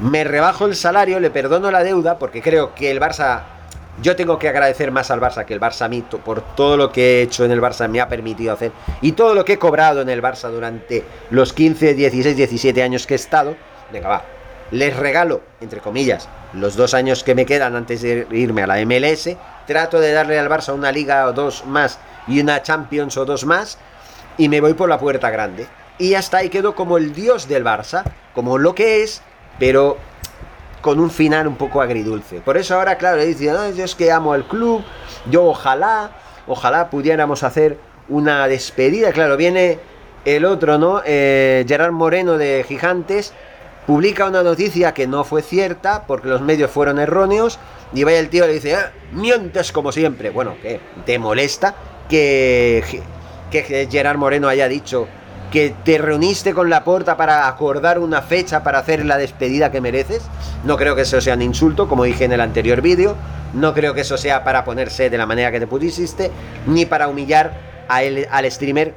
[0.00, 3.42] me rebajo el salario, le perdono la deuda, porque creo que el Barça
[4.00, 6.90] yo tengo que agradecer más al Barça que el Barça a mí por todo lo
[6.90, 9.58] que he hecho en el Barça me ha permitido hacer y todo lo que he
[9.58, 13.54] cobrado en el Barça durante los 15, 16, 17 años que he estado.
[13.92, 14.24] Venga, va.
[14.70, 18.82] Les regalo, entre comillas, los dos años que me quedan antes de irme a la
[18.86, 19.36] MLS.
[19.66, 23.44] Trato de darle al Barça una liga o dos más y una Champions o dos
[23.44, 23.78] más.
[24.38, 25.66] Y me voy por la puerta grande.
[25.98, 28.02] Y hasta ahí quedo como el dios del Barça,
[28.34, 29.22] como lo que es,
[29.58, 29.98] pero
[30.80, 32.40] con un final un poco agridulce.
[32.40, 34.82] Por eso ahora, claro, le dicen, no, yo es que amo al club,
[35.30, 36.10] yo ojalá,
[36.46, 39.12] ojalá pudiéramos hacer una despedida.
[39.12, 39.78] Claro, viene
[40.24, 41.02] el otro, ¿no?
[41.04, 43.32] Eh, Gerard Moreno de Gigantes
[43.86, 47.58] publica una noticia que no fue cierta porque los medios fueron erróneos
[47.94, 50.30] y vaya el tío y le dice, ah, mientes como siempre.
[50.30, 50.80] Bueno, ¿qué?
[51.04, 51.74] ¿Te molesta
[52.08, 53.02] que,
[53.50, 55.08] que Gerard Moreno haya dicho
[55.50, 59.82] que te reuniste con la porta para acordar una fecha para hacer la despedida que
[59.82, 60.22] mereces.
[60.64, 63.16] No creo que eso sea un insulto, como dije en el anterior vídeo.
[63.52, 66.30] No creo que eso sea para ponerse de la manera que te pusiste,
[66.66, 67.52] ni para humillar
[67.86, 68.94] a al streamer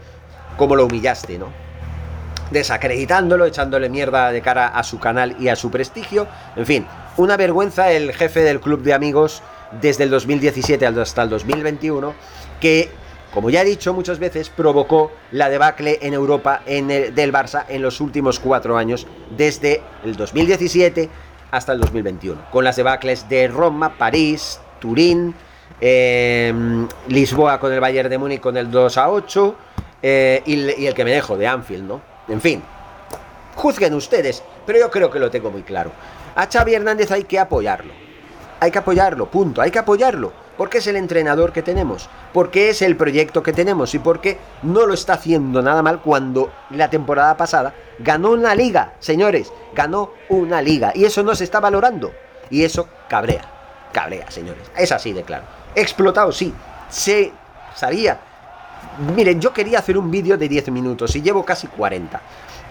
[0.55, 1.64] como lo humillaste, ¿no?
[2.55, 6.25] Desacreditándolo, echándole mierda de cara a su canal y a su prestigio.
[6.55, 6.87] En fin,
[7.17, 9.43] una vergüenza el jefe del club de amigos
[9.81, 12.13] desde el 2017 hasta el 2021,
[12.61, 12.89] que
[13.33, 17.99] como ya he dicho muchas veces, provocó la debacle en Europa del Barça en los
[17.99, 21.09] últimos cuatro años, desde el 2017
[21.51, 25.35] hasta el 2021, con las debacles de Roma, París, Turín,
[25.81, 29.55] em, Lisboa con el Bayern de Múnich con el 2 a 8
[30.01, 32.14] eh, y, y el que me dejo de Anfield, ¿no?
[32.28, 32.63] En fin,
[33.55, 35.91] juzguen ustedes, pero yo creo que lo tengo muy claro.
[36.36, 37.93] A Xavi Hernández hay que apoyarlo.
[38.59, 42.82] Hay que apoyarlo, punto, hay que apoyarlo porque es el entrenador que tenemos, porque es
[42.82, 47.36] el proyecto que tenemos y porque no lo está haciendo nada mal cuando la temporada
[47.38, 52.11] pasada ganó una liga, señores, ganó una liga y eso no se está valorando
[52.49, 53.43] y eso cabrea,
[53.91, 55.43] cabrea, señores, es así de claro.
[55.76, 56.53] Explotado, sí,
[56.89, 57.34] se
[57.76, 58.19] sabía.
[59.15, 62.21] Miren, yo quería hacer un vídeo de 10 minutos y llevo casi 40.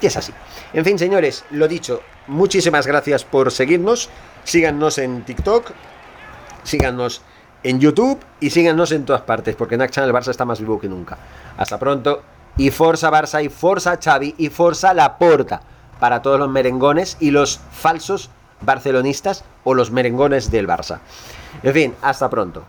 [0.00, 0.32] Y es así.
[0.72, 4.08] En fin, señores, lo dicho, muchísimas gracias por seguirnos.
[4.44, 5.70] Síganos en TikTok,
[6.62, 7.22] síganos
[7.62, 10.88] en YouTube y síganos en todas partes, porque en Channel Barça está más vivo que
[10.88, 11.18] nunca.
[11.56, 12.22] Hasta pronto.
[12.56, 15.62] Y Forza Barça y Forza Xavi y Forza Laporta
[15.98, 21.00] para todos los merengones y los falsos barcelonistas o los merengones del Barça.
[21.62, 22.64] En fin, hasta pronto.